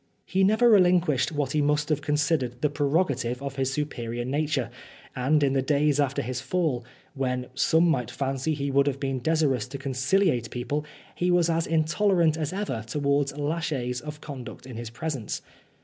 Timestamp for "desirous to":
9.21-9.77